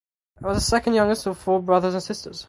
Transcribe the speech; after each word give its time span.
He 0.39 0.45
was 0.45 0.57
the 0.57 0.61
second 0.61 0.95
youngest 0.95 1.27
of 1.27 1.37
four 1.37 1.61
brothers 1.61 1.93
and 1.93 2.01
sisters. 2.01 2.39